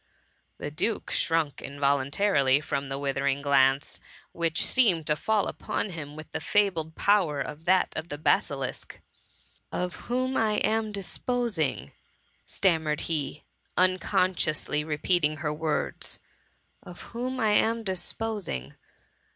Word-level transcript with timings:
The 0.57 0.71
duke 0.71 1.11
shrunk 1.11 1.61
involuntarily 1.61 2.59
from 2.59 2.89
the 2.89 2.97
withering 2.97 3.43
glance, 3.43 3.99
which 4.31 4.65
seemed 4.65 5.05
to 5.05 5.15
fail! 5.15 5.45
upon 5.45 5.91
him 5.91 6.15
with 6.15 6.31
the 6.31 6.39
fabled 6.39 6.95
power 6.95 7.39
of 7.39 7.65
that 7.65 7.93
of 7.95 8.09
the 8.09 8.17
basilisk. 8.17 8.99
^VOf 9.71 9.93
whom 10.07 10.37
I 10.37 10.53
am 10.53 10.91
disposing?^* 10.91 11.91
stammered 12.47 13.01
he, 13.01 13.43
unconsciously 13.77 14.83
repeating 14.83 15.37
her 15.37 15.53
words," 15.53 16.17
Of 16.81 17.01
whom 17.01 17.39
I 17.39 17.51
am 17.51 17.83
disposing 17.83 18.73